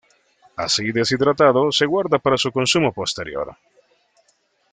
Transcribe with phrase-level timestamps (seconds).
[0.55, 3.55] Así deshidratado se guarda para su consumo posterior.